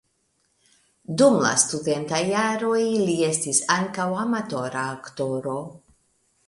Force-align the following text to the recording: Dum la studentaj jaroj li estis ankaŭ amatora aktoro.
Dum 1.21 1.37
la 1.43 1.51
studentaj 1.63 2.21
jaroj 2.31 2.81
li 3.03 3.19
estis 3.29 3.61
ankaŭ 3.79 4.09
amatora 4.25 4.89
aktoro. 4.97 5.57